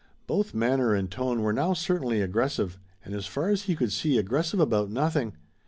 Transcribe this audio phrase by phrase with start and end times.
[0.25, 4.17] Both manner and tone were now certainly aggressive, and as far as he could see
[4.17, 5.33] aggressive about nothing.